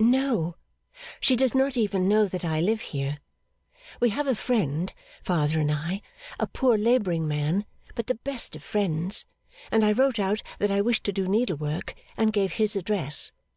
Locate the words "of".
8.56-8.64